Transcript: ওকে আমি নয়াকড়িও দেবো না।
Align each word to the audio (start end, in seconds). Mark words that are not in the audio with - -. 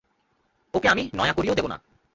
ওকে 0.73 0.87
আমি 0.87 1.03
নয়াকড়িও 1.15 1.55
দেবো 1.55 1.67
না। 1.67 1.77